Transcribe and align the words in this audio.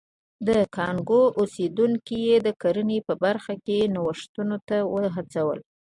د 0.47 0.49
کانګو 0.75 1.23
اوسېدونکي 1.39 2.17
یې 2.27 2.37
د 2.45 2.47
کرنې 2.61 2.99
په 3.07 3.13
برخه 3.23 3.53
کې 3.65 3.91
نوښتونو 3.93 4.57
ته 4.67 4.77
وهڅول. 4.93 5.59